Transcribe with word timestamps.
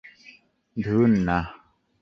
ধূর, 0.77 1.09
না। 1.27 1.37